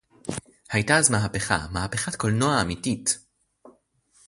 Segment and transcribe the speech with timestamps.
[0.71, 3.17] היתה אז מהפכה, מהפכת קולנוע אמיתית